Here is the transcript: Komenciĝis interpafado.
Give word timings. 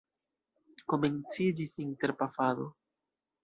Komenciĝis 0.93 1.77
interpafado. 1.87 2.69